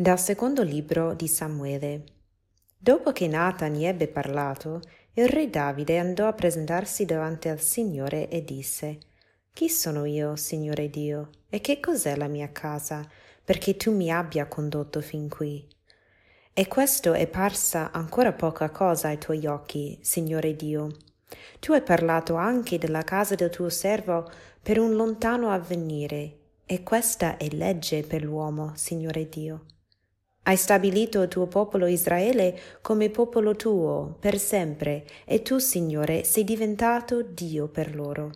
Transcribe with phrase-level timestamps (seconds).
[0.00, 2.04] Dal secondo libro di Samuele.
[2.74, 4.80] Dopo che Nathan gli ebbe parlato,
[5.12, 8.98] il re Davide andò a presentarsi davanti al Signore e disse
[9.52, 13.06] Chi sono io, Signore Dio, e che cos'è la mia casa,
[13.44, 15.68] perché tu mi abbia condotto fin qui?
[16.54, 20.96] E questo è parsa ancora poca cosa ai tuoi occhi, Signore Dio.
[21.58, 24.30] Tu hai parlato anche della casa del tuo servo
[24.62, 29.64] per un lontano avvenire, e questa è legge per l'uomo, Signore Dio.
[30.50, 36.42] Hai stabilito il tuo popolo Israele come popolo tuo per sempre, e tu, Signore, sei
[36.42, 38.32] diventato Dio per loro.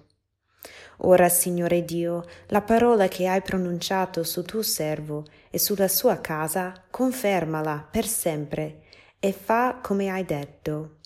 [0.99, 6.85] Ora, Signore Dio, la parola che hai pronunciato su tuo servo e sulla sua casa,
[6.89, 8.83] confermala per sempre
[9.19, 10.99] e fa come hai detto.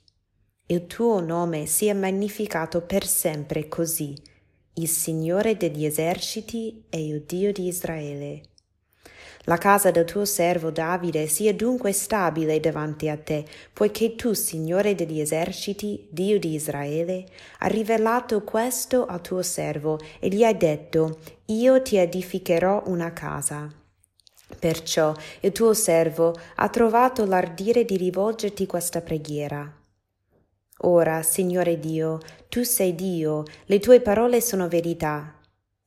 [0.66, 4.14] Il tuo nome sia magnificato per sempre così,
[4.74, 8.42] il Signore degli eserciti e il Dio di Israele.
[9.48, 14.94] La casa del tuo servo Davide sia dunque stabile davanti a te, poiché tu, Signore
[14.94, 17.24] degli eserciti, Dio di Israele,
[17.60, 23.72] hai rivelato questo al tuo servo e gli hai detto, io ti edificherò una casa.
[24.58, 29.66] Perciò il tuo servo ha trovato l'ardire di rivolgerti questa preghiera.
[30.82, 32.18] Ora, Signore Dio,
[32.50, 35.40] tu sei Dio, le tue parole sono verità.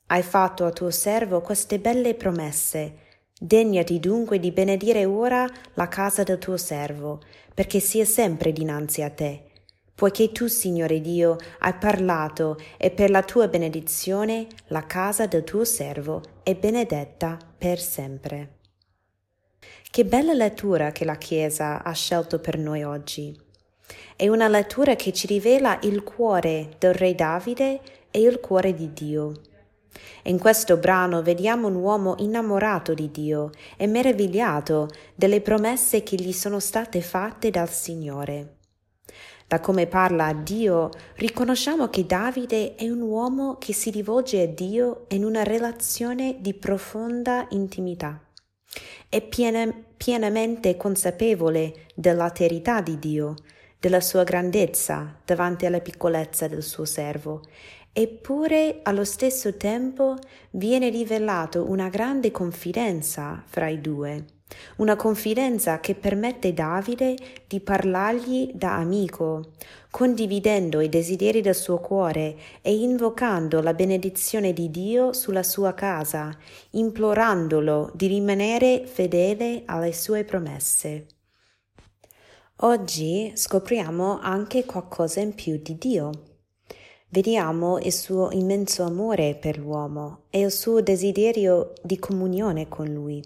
[0.07, 3.09] Hai fatto a tuo servo queste belle promesse,
[3.43, 7.21] Degnati dunque di benedire ora la casa del tuo servo,
[7.55, 9.45] perché sia sempre dinanzi a te,
[9.95, 15.65] poiché tu, Signore Dio, hai parlato e per la tua benedizione la casa del tuo
[15.65, 18.57] servo è benedetta per sempre.
[19.89, 23.35] Che bella lettura che la Chiesa ha scelto per noi oggi.
[24.15, 27.79] È una lettura che ci rivela il cuore del re Davide
[28.11, 29.33] e il cuore di Dio.
[30.23, 36.31] In questo brano vediamo un uomo innamorato di Dio e meravigliato delle promesse che gli
[36.31, 38.57] sono state fatte dal Signore.
[39.47, 44.47] Da come parla a Dio, riconosciamo che Davide è un uomo che si rivolge a
[44.47, 48.17] Dio in una relazione di profonda intimità.
[49.09, 53.35] È piena, pienamente consapevole dell'alterità di Dio,
[53.77, 57.41] della sua grandezza davanti alla piccolezza del suo servo
[57.93, 60.15] Eppure allo stesso tempo
[60.51, 64.25] viene rivelato una grande confidenza fra i due,
[64.77, 69.51] una confidenza che permette Davide di parlargli da amico,
[69.89, 76.33] condividendo i desideri del suo cuore e invocando la benedizione di Dio sulla sua casa,
[76.69, 81.07] implorandolo di rimanere fedele alle sue promesse.
[82.63, 86.30] Oggi scopriamo anche qualcosa in più di Dio.
[87.13, 93.21] Vediamo il suo immenso amore per l'uomo e il suo desiderio di comunione con lui.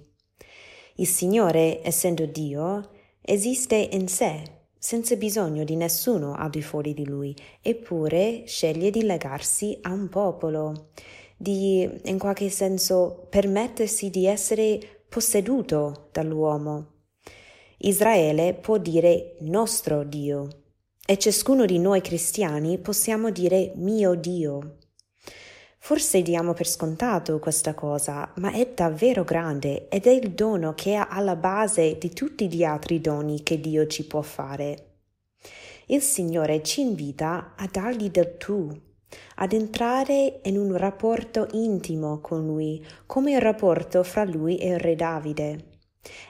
[0.96, 2.90] Il Signore, essendo Dio,
[3.22, 4.42] esiste in sé,
[4.76, 10.10] senza bisogno di nessuno al di fuori di lui, eppure sceglie di legarsi a un
[10.10, 10.90] popolo,
[11.38, 16.94] di in qualche senso permettersi di essere posseduto dall'uomo.
[17.78, 20.65] Israele può dire nostro Dio,
[21.06, 24.78] e ciascuno di noi cristiani possiamo dire mio Dio.
[25.78, 30.94] Forse diamo per scontato questa cosa, ma è davvero grande ed è il dono che
[30.94, 34.94] è alla base di tutti gli altri doni che Dio ci può fare.
[35.86, 38.76] Il Signore ci invita a dargli del tu,
[39.36, 44.80] ad entrare in un rapporto intimo con Lui, come il rapporto fra Lui e il
[44.80, 45.75] Re Davide.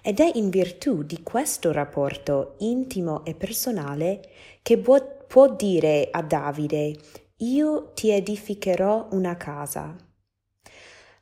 [0.02, 4.22] Ed è in virtù di questo rapporto intimo e personale
[4.62, 4.98] che può,
[5.28, 6.96] può dire a Davide,
[7.38, 9.96] io ti edificherò una casa.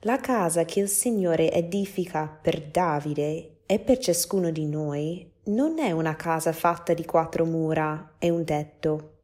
[0.02, 5.92] La casa che il Signore edifica per Davide e per ciascuno di noi non è
[5.92, 9.22] una casa fatta di quattro mura e un tetto.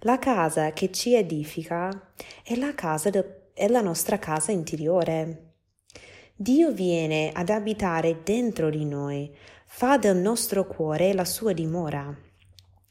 [0.00, 2.12] La casa che ci edifica
[2.42, 5.53] è la, casa de- è la nostra casa interiore.
[6.36, 9.32] Dio viene ad abitare dentro di noi,
[9.66, 12.12] fa del nostro cuore la sua dimora.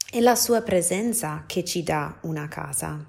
[0.09, 3.05] È la sua presenza che ci dà una casa.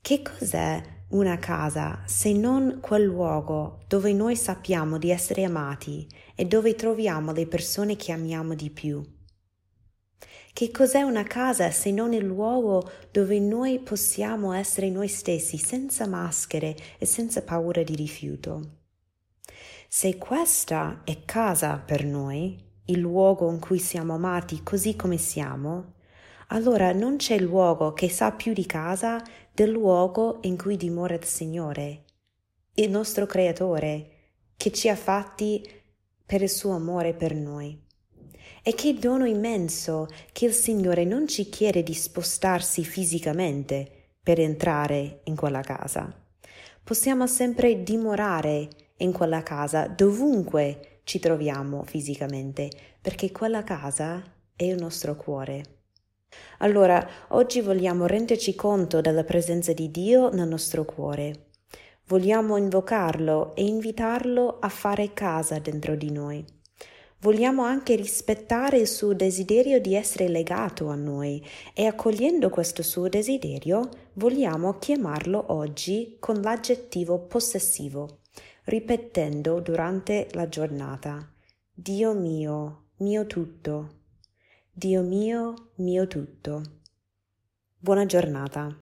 [0.00, 6.06] Che cos'è una casa se non quel luogo dove noi sappiamo di essere amati
[6.36, 9.04] e dove troviamo le persone che amiamo di più?
[10.52, 16.06] Che cos'è una casa se non il luogo dove noi possiamo essere noi stessi senza
[16.06, 18.75] maschere e senza paura di rifiuto?
[19.88, 25.94] Se questa è casa per noi, il luogo in cui siamo amati così come siamo,
[26.48, 29.22] allora non c'è luogo che sa più di casa
[29.52, 32.04] del luogo in cui dimora il Signore,
[32.74, 34.10] il nostro Creatore,
[34.56, 35.66] che ci ha fatti
[36.24, 37.80] per il suo amore per noi.
[38.62, 45.20] E che dono immenso che il Signore non ci chiede di spostarsi fisicamente per entrare
[45.24, 46.12] in quella casa.
[46.82, 48.68] Possiamo sempre dimorare
[48.98, 52.70] in quella casa dovunque ci troviamo fisicamente,
[53.00, 54.22] perché quella casa
[54.56, 55.62] è il nostro cuore.
[56.58, 61.50] Allora, oggi vogliamo renderci conto della presenza di Dio nel nostro cuore.
[62.08, 66.44] Vogliamo invocarlo e invitarlo a fare casa dentro di noi.
[67.20, 73.08] Vogliamo anche rispettare il suo desiderio di essere legato a noi e accogliendo questo suo
[73.08, 78.20] desiderio vogliamo chiamarlo oggi con l'aggettivo possessivo,
[78.66, 81.32] ripetendo durante la giornata
[81.72, 84.04] Dio mio, mio tutto.
[84.72, 86.62] Dio mio, mio tutto.
[87.78, 88.76] Buona giornata.